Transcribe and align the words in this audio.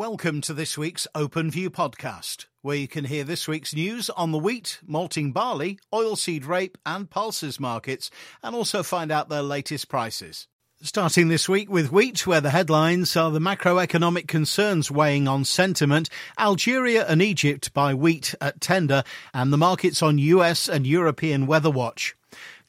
Welcome 0.00 0.40
to 0.42 0.54
this 0.54 0.78
week's 0.78 1.06
OpenView 1.14 1.68
podcast, 1.68 2.46
where 2.62 2.74
you 2.74 2.88
can 2.88 3.04
hear 3.04 3.22
this 3.22 3.46
week's 3.46 3.74
news 3.74 4.08
on 4.08 4.32
the 4.32 4.38
wheat, 4.38 4.80
malting 4.86 5.30
barley, 5.32 5.78
oilseed 5.92 6.46
rape, 6.46 6.78
and 6.86 7.10
pulses 7.10 7.60
markets, 7.60 8.10
and 8.42 8.56
also 8.56 8.82
find 8.82 9.12
out 9.12 9.28
their 9.28 9.42
latest 9.42 9.90
prices. 9.90 10.48
Starting 10.80 11.28
this 11.28 11.50
week 11.50 11.68
with 11.68 11.92
wheat, 11.92 12.26
where 12.26 12.40
the 12.40 12.48
headlines 12.48 13.14
are 13.14 13.30
the 13.30 13.40
macroeconomic 13.40 14.26
concerns 14.26 14.90
weighing 14.90 15.28
on 15.28 15.44
sentiment, 15.44 16.08
Algeria 16.38 17.06
and 17.06 17.20
Egypt 17.20 17.74
buy 17.74 17.92
wheat 17.92 18.34
at 18.40 18.58
tender, 18.58 19.04
and 19.34 19.52
the 19.52 19.58
markets 19.58 20.02
on 20.02 20.16
US 20.16 20.66
and 20.66 20.86
European 20.86 21.46
weather 21.46 21.70
watch. 21.70 22.16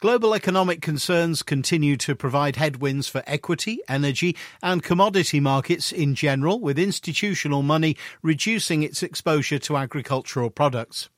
Global 0.01 0.33
economic 0.33 0.81
concerns 0.81 1.43
continue 1.43 1.95
to 1.97 2.15
provide 2.15 2.55
headwinds 2.55 3.07
for 3.07 3.21
equity, 3.27 3.81
energy, 3.87 4.35
and 4.63 4.81
commodity 4.81 5.39
markets 5.39 5.91
in 5.91 6.15
general, 6.15 6.59
with 6.59 6.79
institutional 6.79 7.61
money 7.61 7.95
reducing 8.23 8.81
its 8.81 9.03
exposure 9.03 9.59
to 9.59 9.77
agricultural 9.77 10.49
products. 10.49 11.09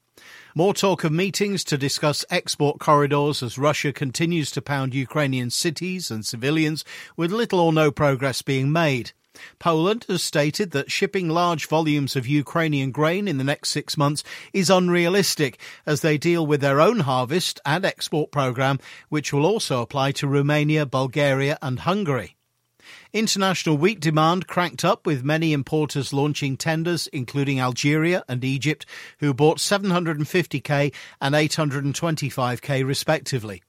More 0.54 0.73
talk 0.73 1.05
of 1.05 1.13
meetings 1.13 1.63
to 1.63 1.77
discuss 1.77 2.26
export 2.30 2.80
corridors 2.80 3.41
as 3.41 3.57
Russia 3.57 3.93
continues 3.93 4.52
to 4.52 4.62
pound 4.62 4.93
Ukrainian 4.93 5.49
cities 5.49 6.12
and 6.12 6.26
civilians, 6.26 6.84
with 7.15 7.31
little 7.31 7.62
or 7.62 7.71
no 7.71 7.90
progress 7.90 8.41
being 8.41 8.70
made. 8.70 9.13
Poland 9.59 10.05
has 10.07 10.23
stated 10.23 10.71
that 10.71 10.91
shipping 10.91 11.29
large 11.29 11.67
volumes 11.67 12.15
of 12.15 12.27
Ukrainian 12.27 12.91
grain 12.91 13.27
in 13.27 13.37
the 13.37 13.43
next 13.43 13.69
six 13.69 13.97
months 13.97 14.23
is 14.53 14.69
unrealistic 14.69 15.59
as 15.85 16.01
they 16.01 16.17
deal 16.17 16.45
with 16.45 16.61
their 16.61 16.79
own 16.79 17.01
harvest 17.01 17.59
and 17.65 17.83
export 17.83 18.31
programme, 18.31 18.79
which 19.09 19.33
will 19.33 19.45
also 19.45 19.81
apply 19.81 20.11
to 20.13 20.27
Romania, 20.27 20.85
Bulgaria, 20.85 21.57
and 21.61 21.79
Hungary. 21.79 22.35
International 23.13 23.77
wheat 23.77 23.99
demand 23.99 24.47
cranked 24.47 24.83
up 24.83 25.05
with 25.05 25.23
many 25.23 25.53
importers 25.53 26.13
launching 26.13 26.57
tenders, 26.57 27.07
including 27.07 27.59
Algeria 27.59 28.23
and 28.27 28.43
Egypt, 28.43 28.85
who 29.20 29.34
bought 29.34 29.59
750k 29.59 30.93
and 31.21 31.35
825k 31.35 32.85
respectively. 32.85 33.63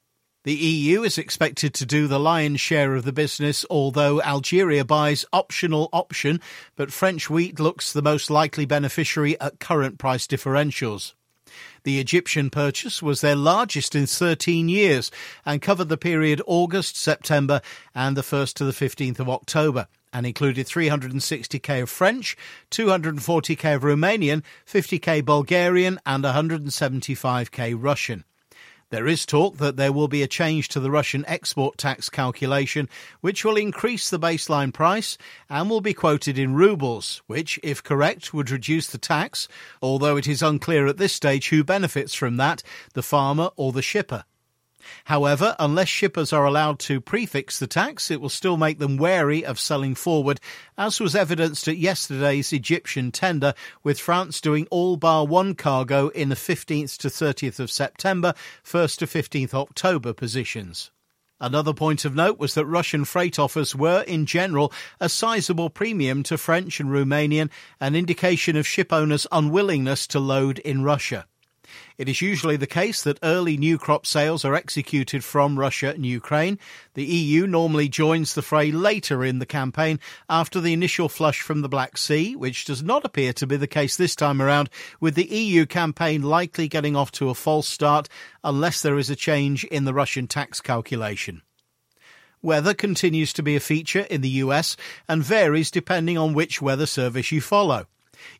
The 0.45 0.53
EU 0.53 1.01
is 1.01 1.17
expected 1.17 1.73
to 1.73 1.87
do 1.87 2.05
the 2.05 2.19
lion's 2.19 2.61
share 2.61 2.93
of 2.93 3.03
the 3.03 3.11
business, 3.11 3.65
although 3.67 4.21
Algeria 4.21 4.85
buys 4.85 5.25
optional 5.33 5.89
option, 5.91 6.39
but 6.75 6.93
French 6.93 7.31
wheat 7.31 7.59
looks 7.59 7.91
the 7.91 8.03
most 8.03 8.29
likely 8.29 8.65
beneficiary 8.65 9.41
at 9.41 9.59
current 9.59 9.97
price 9.97 10.27
differentials. 10.27 11.13
The 11.81 11.99
Egyptian 11.99 12.51
purchase 12.51 13.01
was 13.01 13.21
their 13.21 13.35
largest 13.35 13.95
in 13.95 14.05
13 14.05 14.69
years 14.69 15.09
and 15.47 15.63
covered 15.63 15.89
the 15.89 15.97
period 15.97 16.43
August, 16.45 16.95
September, 16.95 17.59
and 17.95 18.15
the 18.15 18.21
1st 18.21 18.53
to 18.53 18.65
the 18.65 18.71
15th 18.71 19.17
of 19.17 19.27
October 19.27 19.87
and 20.13 20.27
included 20.27 20.67
360k 20.67 21.81
of 21.81 21.89
French, 21.89 22.37
240k 22.69 23.75
of 23.75 23.81
Romanian, 23.81 24.43
50k 24.67 25.25
Bulgarian, 25.25 25.99
and 26.05 26.23
175k 26.23 27.75
Russian. 27.75 28.25
There 28.91 29.07
is 29.07 29.25
talk 29.25 29.57
that 29.57 29.77
there 29.77 29.91
will 29.91 30.07
be 30.07 30.21
a 30.21 30.27
change 30.27 30.67
to 30.69 30.79
the 30.79 30.91
Russian 30.91 31.25
export 31.27 31.77
tax 31.77 32.07
calculation, 32.07 32.87
which 33.19 33.43
will 33.43 33.57
increase 33.57 34.09
the 34.09 34.19
baseline 34.19 34.71
price 34.71 35.17
and 35.49 35.69
will 35.69 35.81
be 35.81 35.93
quoted 35.93 36.37
in 36.37 36.53
rubles, 36.53 37.23
which, 37.25 37.59
if 37.63 37.81
correct, 37.81 38.31
would 38.33 38.51
reduce 38.51 38.87
the 38.87 38.99
tax, 38.99 39.47
although 39.81 40.17
it 40.17 40.27
is 40.27 40.43
unclear 40.43 40.85
at 40.85 40.97
this 40.97 41.13
stage 41.13 41.49
who 41.49 41.63
benefits 41.63 42.13
from 42.13 42.37
that, 42.37 42.61
the 42.93 43.01
farmer 43.01 43.49
or 43.55 43.71
the 43.71 43.81
shipper. 43.81 44.23
However, 45.05 45.55
unless 45.59 45.87
shippers 45.87 46.31
are 46.33 46.45
allowed 46.45 46.79
to 46.79 47.01
prefix 47.01 47.59
the 47.59 47.67
tax, 47.67 48.09
it 48.11 48.21
will 48.21 48.29
still 48.29 48.57
make 48.57 48.79
them 48.79 48.97
wary 48.97 49.45
of 49.45 49.59
selling 49.59 49.95
forward, 49.95 50.39
as 50.77 50.99
was 50.99 51.15
evidenced 51.15 51.67
at 51.67 51.77
yesterday's 51.77 52.53
Egyptian 52.53 53.11
tender, 53.11 53.53
with 53.83 53.99
France 53.99 54.41
doing 54.41 54.67
all 54.71 54.97
bar 54.97 55.25
one 55.25 55.55
cargo 55.55 56.09
in 56.09 56.29
the 56.29 56.35
15th 56.35 56.97
to 56.97 57.07
30th 57.07 57.59
of 57.59 57.71
September, 57.71 58.33
1st 58.63 58.97
to 58.97 59.05
15th 59.07 59.53
October 59.53 60.13
positions. 60.13 60.91
Another 61.39 61.73
point 61.73 62.05
of 62.05 62.15
note 62.15 62.39
was 62.39 62.53
that 62.53 62.65
Russian 62.65 63.03
freight 63.03 63.37
offers 63.37 63.75
were, 63.75 64.01
in 64.03 64.25
general, 64.25 64.71
a 65.01 65.09
sizable 65.09 65.69
premium 65.69 66.23
to 66.23 66.37
French 66.37 66.79
and 66.79 66.89
Romanian, 66.89 67.49
an 67.81 67.93
indication 67.93 68.55
of 68.55 68.65
ship 68.65 68.93
owners' 68.93 69.27
unwillingness 69.33 70.07
to 70.07 70.19
load 70.19 70.59
in 70.59 70.83
Russia. 70.83 71.27
It 71.97 72.09
is 72.09 72.21
usually 72.21 72.57
the 72.57 72.67
case 72.67 73.01
that 73.03 73.19
early 73.23 73.57
new 73.57 73.77
crop 73.77 74.05
sales 74.05 74.43
are 74.43 74.55
executed 74.55 75.23
from 75.23 75.57
Russia 75.59 75.89
and 75.89 76.05
Ukraine. 76.05 76.59
The 76.93 77.05
EU 77.05 77.47
normally 77.47 77.89
joins 77.89 78.33
the 78.33 78.41
fray 78.41 78.71
later 78.71 79.23
in 79.23 79.39
the 79.39 79.45
campaign 79.45 79.99
after 80.29 80.59
the 80.59 80.73
initial 80.73 81.09
flush 81.09 81.41
from 81.41 81.61
the 81.61 81.69
Black 81.69 81.97
Sea, 81.97 82.35
which 82.35 82.65
does 82.65 82.83
not 82.83 83.05
appear 83.05 83.33
to 83.33 83.47
be 83.47 83.57
the 83.57 83.67
case 83.67 83.97
this 83.97 84.15
time 84.15 84.41
around, 84.41 84.69
with 84.99 85.15
the 85.15 85.25
EU 85.25 85.65
campaign 85.65 86.21
likely 86.21 86.67
getting 86.67 86.95
off 86.95 87.11
to 87.13 87.29
a 87.29 87.35
false 87.35 87.67
start 87.67 88.09
unless 88.43 88.81
there 88.81 88.97
is 88.97 89.09
a 89.09 89.15
change 89.15 89.63
in 89.65 89.85
the 89.85 89.93
Russian 89.93 90.27
tax 90.27 90.61
calculation. 90.61 91.41
Weather 92.41 92.75
continues 92.75 93.33
to 93.33 93.41
be 93.41 93.55
a 93.55 93.59
feature 93.59 94.01
in 94.01 94.21
the 94.21 94.29
US 94.29 94.77
and 95.09 95.23
varies 95.23 95.71
depending 95.71 96.15
on 96.15 96.35
which 96.35 96.61
weather 96.61 96.85
service 96.85 97.31
you 97.31 97.41
follow. 97.41 97.87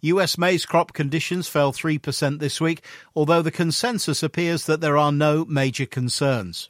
US 0.02 0.38
maize 0.38 0.66
crop 0.66 0.94
conditions 0.94 1.48
fell 1.48 1.72
3% 1.72 2.40
this 2.40 2.60
week, 2.62 2.84
although 3.16 3.42
the 3.42 3.52
consensus 3.52 4.24
appears 4.24 4.66
that 4.66 4.82
there 4.82 4.98
are 4.98 5.12
no 5.12 5.46
major 5.46 5.86
concerns. 5.86 6.70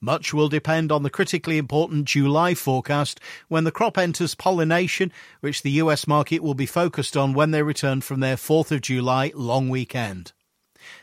Much 0.00 0.34
will 0.34 0.48
depend 0.48 0.92
on 0.92 1.02
the 1.02 1.08
critically 1.08 1.56
important 1.56 2.04
July 2.04 2.54
forecast 2.54 3.18
when 3.48 3.64
the 3.64 3.72
crop 3.72 3.96
enters 3.96 4.34
pollination, 4.34 5.10
which 5.40 5.62
the 5.62 5.70
US 5.82 6.06
market 6.06 6.42
will 6.42 6.54
be 6.54 6.66
focused 6.66 7.16
on 7.16 7.32
when 7.32 7.52
they 7.52 7.62
return 7.62 8.02
from 8.02 8.20
their 8.20 8.36
4th 8.36 8.70
of 8.70 8.82
July 8.82 9.32
long 9.34 9.70
weekend. 9.70 10.32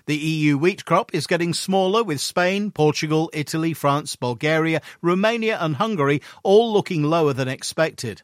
The 0.06 0.18
EU 0.18 0.58
wheat 0.58 0.86
crop 0.86 1.14
is 1.16 1.26
getting 1.26 1.54
smaller 1.54 2.04
with 2.04 2.22
Spain, 2.22 2.70
Portugal, 2.70 3.32
Italy, 3.34 3.74
France, 3.74 4.16
Bulgaria, 4.16 4.82
Romania 5.02 5.58
and 5.60 5.78
Hungary 5.78 6.22
all 6.44 6.72
looking 6.72 7.02
lower 7.02 7.34
than 7.34 7.48
expected. 7.48 8.22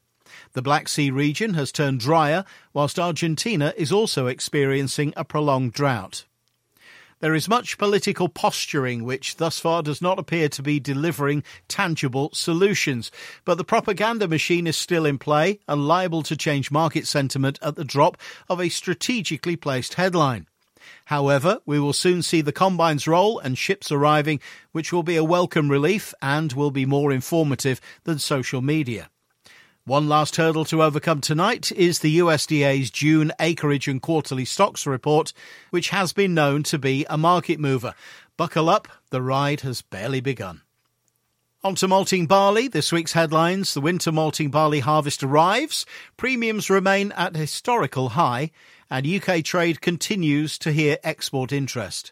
The 0.53 0.61
Black 0.61 0.87
Sea 0.87 1.11
region 1.11 1.53
has 1.53 1.71
turned 1.71 1.99
drier, 1.99 2.45
whilst 2.73 2.99
Argentina 2.99 3.73
is 3.77 3.91
also 3.91 4.27
experiencing 4.27 5.13
a 5.15 5.25
prolonged 5.25 5.73
drought. 5.73 6.25
There 7.19 7.33
is 7.33 7.49
much 7.49 7.79
political 7.79 8.29
posturing 8.29 9.03
which 9.03 9.37
thus 9.37 9.57
far 9.57 9.81
does 9.81 10.03
not 10.03 10.19
appear 10.19 10.49
to 10.49 10.61
be 10.61 10.79
delivering 10.79 11.43
tangible 11.67 12.29
solutions, 12.31 13.11
but 13.43 13.57
the 13.57 13.63
propaganda 13.63 14.27
machine 14.27 14.67
is 14.67 14.77
still 14.77 15.03
in 15.03 15.17
play 15.17 15.59
and 15.67 15.87
liable 15.87 16.21
to 16.21 16.37
change 16.37 16.69
market 16.69 17.07
sentiment 17.07 17.57
at 17.63 17.75
the 17.75 17.83
drop 17.83 18.17
of 18.47 18.61
a 18.61 18.69
strategically 18.69 19.55
placed 19.55 19.95
headline. 19.95 20.45
However, 21.05 21.59
we 21.65 21.79
will 21.79 21.93
soon 21.93 22.21
see 22.21 22.41
the 22.41 22.51
combines 22.51 23.07
roll 23.07 23.39
and 23.39 23.57
ships 23.57 23.91
arriving, 23.91 24.39
which 24.71 24.93
will 24.93 25.03
be 25.03 25.15
a 25.15 25.23
welcome 25.23 25.69
relief 25.69 26.13
and 26.21 26.53
will 26.53 26.71
be 26.71 26.85
more 26.85 27.11
informative 27.11 27.81
than 28.03 28.19
social 28.19 28.61
media. 28.61 29.09
One 29.87 30.09
last 30.09 30.35
hurdle 30.35 30.65
to 30.65 30.83
overcome 30.83 31.21
tonight 31.21 31.71
is 31.71 31.99
the 31.99 32.17
USDA's 32.17 32.91
June 32.91 33.31
acreage 33.39 33.87
and 33.87 34.01
quarterly 34.01 34.43
stocks 34.43 34.85
report, 34.85 35.31
which 35.69 35.91
has 35.91 36.11
been 36.11 36.33
known 36.33 36.63
to 36.63 36.77
be 36.77 37.05
a 37.09 37.17
market 37.17 37.57
mover. 37.57 37.93
Buckle 38.35 38.67
up, 38.67 38.89
the 39.11 39.21
ride 39.21 39.61
has 39.61 39.81
barely 39.81 40.19
begun. 40.19 40.61
On 41.63 41.73
to 41.75 41.87
malting 41.87 42.27
barley. 42.27 42.67
This 42.67 42.91
week's 42.91 43.13
headlines 43.13 43.73
The 43.73 43.79
winter 43.79 44.11
malting 44.11 44.51
barley 44.51 44.81
harvest 44.81 45.23
arrives, 45.23 45.85
premiums 46.17 46.69
remain 46.69 47.13
at 47.13 47.37
historical 47.37 48.09
high, 48.09 48.51
and 48.89 49.07
UK 49.07 49.41
trade 49.41 49.79
continues 49.79 50.57
to 50.57 50.73
hear 50.73 50.97
export 51.01 51.53
interest. 51.53 52.11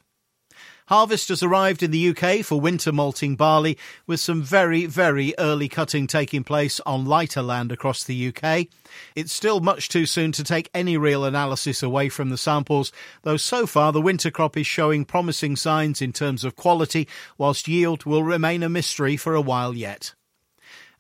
Harvest 0.88 1.30
has 1.30 1.42
arrived 1.42 1.82
in 1.82 1.90
the 1.90 2.10
UK 2.10 2.46
for 2.46 2.62
winter 2.62 2.92
malting 2.92 3.36
barley, 3.36 3.76
with 4.06 4.20
some 4.20 4.44
very, 4.44 4.86
very 4.86 5.34
early 5.40 5.68
cutting 5.68 6.06
taking 6.06 6.44
place 6.44 6.80
on 6.86 7.06
lighter 7.06 7.42
land 7.42 7.72
across 7.72 8.04
the 8.04 8.28
UK. 8.28 8.68
It's 9.16 9.34
still 9.34 9.62
much 9.62 9.90
too 9.90 10.06
soon 10.06 10.32
to 10.34 10.44
take 10.44 10.70
any 10.76 10.96
real 10.96 11.26
analysis 11.26 11.82
away 11.82 12.10
from 12.10 12.30
the 12.30 12.38
samples, 12.38 12.92
though 13.24 13.38
so 13.38 13.66
far 13.66 13.92
the 13.92 14.02
winter 14.02 14.30
crop 14.30 14.56
is 14.56 14.68
showing 14.68 15.06
promising 15.06 15.56
signs 15.56 16.04
in 16.04 16.14
terms 16.14 16.44
of 16.44 16.56
quality, 16.56 17.08
whilst 17.38 17.68
yield 17.68 18.06
will 18.06 18.24
remain 18.24 18.62
a 18.62 18.70
mystery 18.70 19.18
for 19.18 19.34
a 19.34 19.42
while 19.42 19.74
yet. 19.74 20.14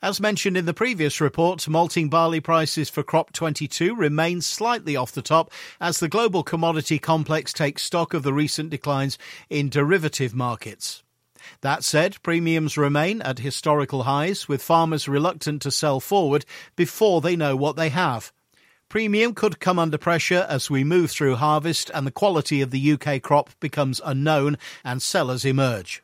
As 0.05 0.21
mentioned 0.21 0.55
in 0.55 0.67
the 0.67 0.73
previous 0.75 1.19
report, 1.19 1.67
malting 1.67 2.09
barley 2.09 2.39
prices 2.39 2.91
for 2.91 3.01
crop 3.01 3.33
22 3.33 3.95
remain 3.95 4.39
slightly 4.39 4.95
off 4.95 5.11
the 5.11 5.23
top 5.23 5.51
as 5.81 5.99
the 5.99 6.07
global 6.07 6.43
commodity 6.43 6.99
complex 6.99 7.51
takes 7.51 7.81
stock 7.81 8.13
of 8.13 8.21
the 8.21 8.31
recent 8.31 8.69
declines 8.69 9.17
in 9.49 9.67
derivative 9.67 10.35
markets. 10.35 11.01
That 11.61 11.83
said, 11.83 12.21
premiums 12.21 12.77
remain 12.77 13.19
at 13.23 13.39
historical 13.39 14.03
highs, 14.03 14.47
with 14.47 14.61
farmers 14.61 15.07
reluctant 15.07 15.63
to 15.63 15.71
sell 15.71 15.99
forward 15.99 16.45
before 16.75 17.19
they 17.19 17.35
know 17.35 17.55
what 17.55 17.75
they 17.75 17.89
have. 17.89 18.31
Premium 18.89 19.33
could 19.33 19.59
come 19.59 19.79
under 19.79 19.97
pressure 19.97 20.45
as 20.47 20.69
we 20.69 20.83
move 20.83 21.09
through 21.09 21.37
harvest 21.37 21.89
and 21.95 22.05
the 22.05 22.11
quality 22.11 22.61
of 22.61 22.69
the 22.69 22.91
UK 22.91 23.23
crop 23.23 23.49
becomes 23.59 23.99
unknown 24.05 24.59
and 24.83 25.01
sellers 25.01 25.45
emerge. 25.45 26.03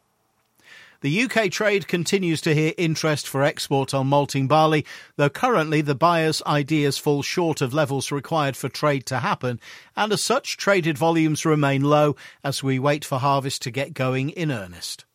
The 1.01 1.23
UK 1.23 1.49
trade 1.49 1.87
continues 1.87 2.41
to 2.41 2.53
hear 2.53 2.73
interest 2.77 3.27
for 3.27 3.43
export 3.43 3.91
on 3.91 4.05
malting 4.05 4.47
barley, 4.47 4.85
though 5.15 5.29
currently 5.29 5.81
the 5.81 5.95
buyers' 5.95 6.43
ideas 6.45 6.99
fall 6.99 7.23
short 7.23 7.59
of 7.59 7.73
levels 7.73 8.11
required 8.11 8.55
for 8.55 8.69
trade 8.69 9.07
to 9.07 9.17
happen, 9.17 9.59
and 9.95 10.13
as 10.13 10.21
such, 10.21 10.57
traded 10.57 10.99
volumes 10.99 11.43
remain 11.43 11.81
low 11.81 12.15
as 12.43 12.61
we 12.61 12.77
wait 12.77 13.03
for 13.03 13.17
harvest 13.17 13.63
to 13.63 13.71
get 13.71 13.95
going 13.95 14.29
in 14.29 14.51
earnest. 14.51 15.05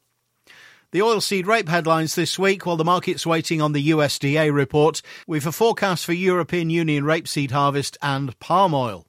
The 0.90 0.98
oilseed 0.98 1.46
rape 1.46 1.68
headlines 1.68 2.16
this 2.16 2.36
week 2.36 2.66
while 2.66 2.76
the 2.76 2.84
market's 2.84 3.24
waiting 3.24 3.62
on 3.62 3.72
the 3.72 3.90
USDA 3.90 4.52
report. 4.52 5.02
We've 5.28 5.46
a 5.46 5.52
forecast 5.52 6.04
for 6.04 6.14
European 6.14 6.68
Union 6.68 7.04
rapeseed 7.04 7.52
harvest 7.52 7.96
and 8.02 8.36
palm 8.40 8.74
oil. 8.74 9.06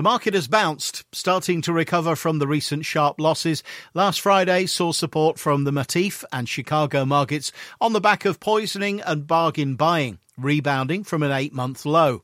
The 0.00 0.04
market 0.04 0.32
has 0.32 0.48
bounced, 0.48 1.04
starting 1.12 1.60
to 1.60 1.74
recover 1.74 2.16
from 2.16 2.38
the 2.38 2.46
recent 2.46 2.86
sharp 2.86 3.20
losses. 3.20 3.62
Last 3.92 4.22
Friday 4.22 4.64
saw 4.64 4.92
support 4.92 5.38
from 5.38 5.64
the 5.64 5.72
Matif 5.72 6.24
and 6.32 6.48
Chicago 6.48 7.04
markets 7.04 7.52
on 7.82 7.92
the 7.92 8.00
back 8.00 8.24
of 8.24 8.40
poisoning 8.40 9.02
and 9.02 9.26
bargain 9.26 9.76
buying, 9.76 10.18
rebounding 10.38 11.04
from 11.04 11.22
an 11.22 11.32
eight 11.32 11.52
month 11.52 11.84
low. 11.84 12.22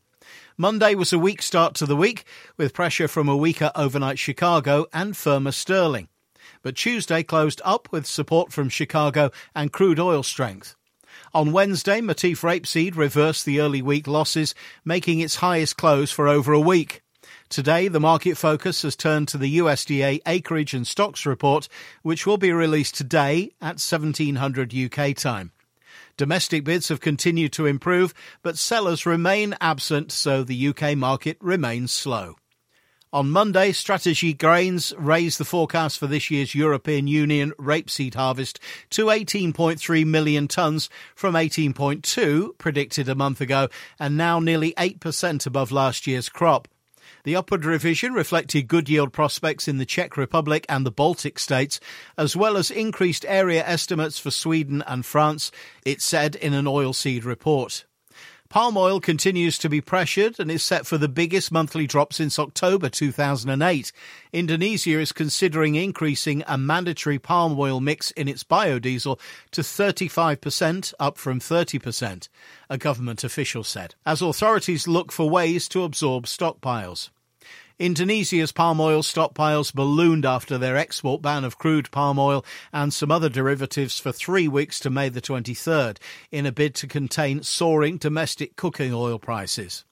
Monday 0.57 0.95
was 0.95 1.13
a 1.13 1.19
weak 1.19 1.43
start 1.43 1.75
to 1.75 1.85
the 1.85 1.95
week, 1.97 2.25
with 2.57 2.73
pressure 2.73 3.09
from 3.09 3.29
a 3.29 3.37
weaker 3.37 3.71
overnight 3.75 4.19
Chicago 4.19 4.87
and 4.95 5.15
firmer 5.15 5.53
sterling. 5.53 6.09
But 6.63 6.77
Tuesday 6.77 7.23
closed 7.23 7.61
up 7.63 7.93
with 7.93 8.07
support 8.07 8.55
from 8.55 8.71
Chicago 8.71 9.33
and 9.55 9.71
crude 9.71 10.01
oil 10.01 10.23
strength. 10.23 10.77
On 11.35 11.53
Wednesday, 11.53 12.01
Matif 12.01 12.41
rapeseed 12.41 12.97
reversed 12.97 13.45
the 13.45 13.61
early 13.61 13.83
week 13.83 14.07
losses, 14.07 14.55
making 14.83 15.21
its 15.21 15.37
highest 15.37 15.77
close 15.77 16.11
for 16.11 16.27
over 16.27 16.55
a 16.55 16.59
week. 16.59 17.03
Today, 17.49 17.87
the 17.87 18.01
market 18.01 18.37
focus 18.37 18.83
has 18.83 18.97
turned 18.97 19.29
to 19.29 19.39
the 19.39 19.59
USDA 19.59 20.21
acreage 20.27 20.75
and 20.75 20.87
stocks 20.87 21.25
report, 21.25 21.69
which 22.03 22.27
will 22.27 22.39
be 22.39 22.53
released 22.53 22.97
today 22.97 23.53
at 23.61 23.81
1700 23.81 24.75
UK 24.75 25.15
time. 25.15 25.53
Domestic 26.17 26.65
bids 26.65 26.89
have 26.89 27.01
continued 27.01 27.53
to 27.53 27.67
improve, 27.67 28.15
but 28.43 28.59
sellers 28.59 29.07
remain 29.07 29.55
absent, 29.61 30.11
so 30.11 30.43
the 30.43 30.69
UK 30.69 30.97
market 30.97 31.37
remains 31.41 31.93
slow. 31.93 32.37
On 33.13 33.31
Monday, 33.31 33.71
Strategy 33.73 34.35
Grains 34.35 34.93
raised 34.99 35.39
the 35.39 35.45
forecast 35.45 35.99
for 35.99 36.07
this 36.09 36.31
year's 36.31 36.55
European 36.55 37.07
Union 37.07 37.53
rapeseed 37.59 38.15
harvest 38.15 38.59
to 38.91 39.07
18.3 39.07 40.05
million 40.05 40.49
tonnes 40.49 40.89
from 41.15 41.35
18.2 41.35 42.59
predicted 42.59 43.09
a 43.09 43.15
month 43.15 43.41
ago 43.41 43.69
and 44.01 44.17
now 44.17 44.41
nearly 44.41 44.75
8% 44.75 45.47
above 45.47 45.71
last 45.71 46.07
year's 46.07 46.29
crop. 46.29 46.67
The 47.27 47.35
upward 47.35 47.65
revision 47.65 48.13
reflected 48.13 48.69
good 48.69 48.89
yield 48.89 49.13
prospects 49.13 49.67
in 49.67 49.79
the 49.79 49.85
Czech 49.85 50.17
Republic 50.17 50.65
and 50.69 50.87
the 50.87 50.93
Baltic 50.93 51.41
states, 51.41 51.81
as 52.17 52.37
well 52.37 52.57
as 52.57 52.71
increased 52.71 53.25
area 53.27 53.67
estimates 53.67 54.17
for 54.17 54.31
Sweden 54.31 54.81
and 54.87 55.05
France, 55.05 55.51
it 55.85 56.01
said 56.01 56.37
in 56.37 56.55
an 56.55 56.67
oilseed 56.67 57.25
report. 57.25 57.85
Palm 58.49 58.77
oil 58.77 59.01
continues 59.01 59.59
to 59.59 59.69
be 59.69 59.81
pressured 59.81 60.39
and 60.39 60.53
is 60.53 60.63
set 60.63 60.87
for 60.87 60.99
the 60.99 61.09
biggest 61.09 61.51
monthly 61.51 61.85
drop 61.85 62.13
since 62.13 62.39
October 62.39 62.89
2008. 62.89 63.91
Indonesia 64.33 65.01
is 65.01 65.11
considering 65.11 65.75
increasing 65.75 66.45
a 66.47 66.57
mandatory 66.57 67.19
palm 67.19 67.59
oil 67.59 67.81
mix 67.81 68.13
in 68.13 68.29
its 68.29 68.45
biodiesel 68.45 69.19
to 69.51 69.63
35%, 69.63 70.95
up 71.01 71.19
from 71.19 71.41
30%, 71.41 72.29
a 72.71 72.79
government 72.79 73.25
official 73.25 73.65
said, 73.65 73.97
as 74.07 74.23
authorities 74.23 74.87
look 74.87 75.11
for 75.11 75.29
ways 75.29 75.67
to 75.67 75.83
absorb 75.83 76.27
stockpiles. 76.27 77.11
Indonesia's 77.79 78.53
palm 78.53 78.81
oil 78.81 79.03
stockpiles 79.03 79.71
ballooned 79.71 80.25
after 80.25 80.57
their 80.57 80.79
export 80.79 81.21
ban 81.21 81.45
of 81.45 81.59
crude 81.59 81.91
palm 81.91 82.19
oil 82.19 82.43
and 82.73 82.91
some 82.91 83.11
other 83.11 83.29
derivatives 83.29 83.99
for 83.99 84.13
three 84.13 84.49
weeks 84.49 84.81
to 84.81 84.89
May 84.89 85.11
the 85.11 85.21
23rd 85.21 85.99
in 86.31 86.47
a 86.47 86.53
bid 86.53 86.75
to 86.77 86.87
contain 86.87 87.43
soaring 87.43 87.99
domestic 87.99 88.57
cooking 88.57 88.95
oil 88.95 89.19
prices. 89.19 89.85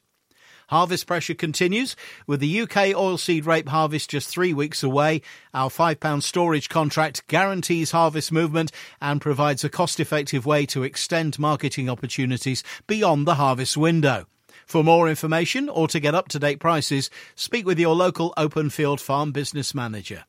Harvest 0.70 1.06
pressure 1.06 1.34
continues, 1.34 1.94
with 2.26 2.40
the 2.40 2.62
UK 2.62 2.96
oilseed 2.96 3.46
rape 3.46 3.68
harvest 3.68 4.10
just 4.10 4.28
three 4.28 4.52
weeks 4.52 4.82
away. 4.82 5.22
Our 5.54 5.70
£5 5.70 6.22
storage 6.22 6.68
contract 6.68 7.28
guarantees 7.28 7.92
harvest 7.92 8.32
movement 8.32 8.72
and 9.00 9.20
provides 9.20 9.62
a 9.62 9.68
cost 9.68 10.00
effective 10.00 10.44
way 10.44 10.66
to 10.66 10.82
extend 10.82 11.38
marketing 11.38 11.88
opportunities 11.88 12.64
beyond 12.88 13.24
the 13.24 13.36
harvest 13.36 13.76
window. 13.76 14.26
For 14.66 14.82
more 14.82 15.08
information 15.08 15.68
or 15.68 15.86
to 15.88 16.00
get 16.00 16.16
up 16.16 16.26
to 16.30 16.40
date 16.40 16.58
prices, 16.58 17.08
speak 17.36 17.64
with 17.64 17.78
your 17.78 17.94
local 17.94 18.34
Openfield 18.36 18.98
farm 18.98 19.30
business 19.30 19.76
manager. 19.76 20.24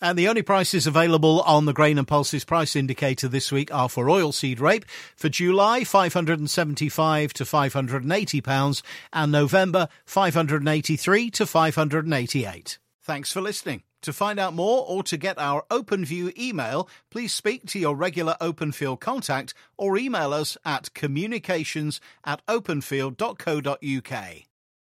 And 0.00 0.16
the 0.16 0.28
only 0.28 0.42
prices 0.42 0.86
available 0.86 1.40
on 1.40 1.64
the 1.64 1.72
Grain 1.72 1.98
and 1.98 2.06
Pulses 2.06 2.44
price 2.44 2.76
indicator 2.76 3.26
this 3.26 3.50
week 3.50 3.74
are 3.74 3.88
for 3.88 4.06
oilseed 4.06 4.60
rape 4.60 4.84
for 5.16 5.28
July 5.28 5.82
575 5.82 7.32
to 7.32 7.44
580 7.44 8.40
pounds 8.40 8.84
and 9.12 9.32
November 9.32 9.88
583 10.04 11.30
to 11.32 11.46
588. 11.46 12.78
Thanks 13.02 13.32
for 13.32 13.40
listening. 13.40 13.82
To 14.02 14.12
find 14.12 14.38
out 14.38 14.54
more 14.54 14.84
or 14.86 15.02
to 15.02 15.16
get 15.16 15.38
our 15.38 15.64
OpenView 15.70 16.38
email, 16.38 16.88
please 17.10 17.32
speak 17.32 17.66
to 17.66 17.80
your 17.80 17.96
regular 17.96 18.36
Openfield 18.40 19.00
contact 19.00 19.54
or 19.76 19.98
email 19.98 20.32
us 20.32 20.56
at 20.64 20.94
communications 20.94 22.00
at 22.24 22.46
openfield.co.uk. 22.46 24.48